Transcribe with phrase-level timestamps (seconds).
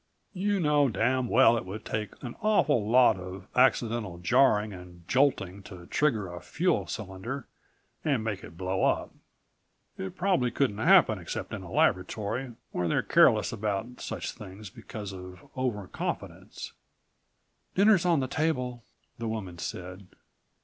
[0.33, 5.61] "You know damn well it would take an awful lot of accidental jarring and jolting
[5.65, 7.45] to trigger a fuel cylinder
[8.03, 9.13] and make it blow up.
[9.99, 15.13] It probably couldn't happen, except in a laboratory where they're careless about such things because
[15.13, 16.71] of overconfidence."
[17.75, 18.83] "Dinner's on the table,"
[19.19, 20.07] the woman said.